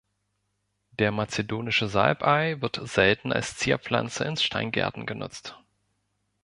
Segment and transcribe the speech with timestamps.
[0.97, 5.59] Der Mazedonische Salbei wird selten als Zierpflanze in Steingärten genutzt.